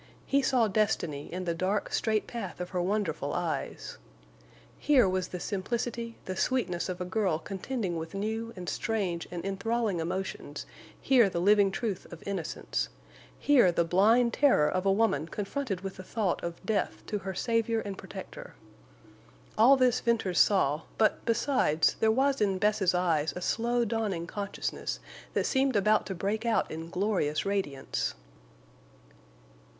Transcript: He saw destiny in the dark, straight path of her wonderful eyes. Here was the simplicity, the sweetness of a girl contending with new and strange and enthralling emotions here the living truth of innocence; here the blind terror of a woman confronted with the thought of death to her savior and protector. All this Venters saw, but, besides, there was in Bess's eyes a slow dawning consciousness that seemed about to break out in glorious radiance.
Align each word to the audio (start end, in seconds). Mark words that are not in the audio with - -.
He 0.25 0.41
saw 0.41 0.67
destiny 0.67 1.31
in 1.31 1.45
the 1.45 1.53
dark, 1.53 1.93
straight 1.93 2.25
path 2.25 2.59
of 2.59 2.69
her 2.71 2.81
wonderful 2.81 3.33
eyes. 3.33 3.99
Here 4.79 5.07
was 5.07 5.27
the 5.27 5.39
simplicity, 5.39 6.15
the 6.25 6.35
sweetness 6.35 6.89
of 6.89 6.99
a 6.99 7.05
girl 7.05 7.37
contending 7.37 7.97
with 7.97 8.15
new 8.15 8.51
and 8.55 8.67
strange 8.67 9.27
and 9.29 9.45
enthralling 9.45 9.99
emotions 9.99 10.65
here 10.99 11.29
the 11.29 11.39
living 11.39 11.69
truth 11.69 12.11
of 12.11 12.27
innocence; 12.27 12.89
here 13.37 13.71
the 13.71 13.83
blind 13.85 14.33
terror 14.33 14.67
of 14.67 14.87
a 14.87 14.91
woman 14.91 15.27
confronted 15.27 15.81
with 15.81 15.97
the 15.97 16.03
thought 16.03 16.43
of 16.43 16.65
death 16.65 17.03
to 17.05 17.19
her 17.19 17.35
savior 17.35 17.81
and 17.81 17.95
protector. 17.99 18.55
All 19.55 19.77
this 19.77 19.99
Venters 19.99 20.39
saw, 20.39 20.81
but, 20.97 21.23
besides, 21.25 21.95
there 21.99 22.09
was 22.09 22.41
in 22.41 22.57
Bess's 22.57 22.95
eyes 22.95 23.33
a 23.35 23.41
slow 23.41 23.85
dawning 23.85 24.25
consciousness 24.25 24.99
that 25.35 25.45
seemed 25.45 25.75
about 25.75 26.07
to 26.07 26.15
break 26.15 26.43
out 26.43 26.71
in 26.71 26.89
glorious 26.89 27.45
radiance. 27.45 28.15